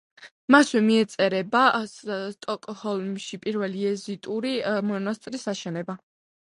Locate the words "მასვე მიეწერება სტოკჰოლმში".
0.53-3.41